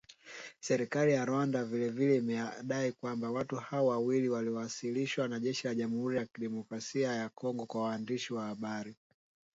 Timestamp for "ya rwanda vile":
1.13-1.89